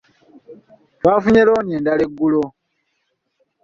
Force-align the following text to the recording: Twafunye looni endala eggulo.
Twafunye 0.99 1.41
looni 1.47 1.71
endala 1.77 2.01
eggulo. 2.07 2.43